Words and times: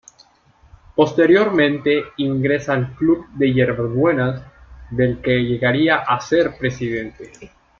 Posteriormente 0.95 2.05
ingresa 2.17 2.73
al 2.73 2.95
Club 2.95 3.27
de 3.35 3.53
Yerbas 3.53 3.93
Buenas, 3.93 4.41
del 4.89 5.21
que 5.21 5.43
llegaría 5.43 5.97
a 5.97 6.19
ser 6.19 6.57
Presidente. 6.57 7.31